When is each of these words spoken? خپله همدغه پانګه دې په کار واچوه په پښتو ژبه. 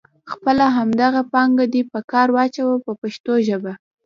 خپله 0.31 0.65
همدغه 0.77 1.21
پانګه 1.33 1.65
دې 1.73 1.81
په 1.91 1.99
کار 2.11 2.27
واچوه 2.35 2.75
په 2.85 2.91
پښتو 3.01 3.33
ژبه. 3.47 3.73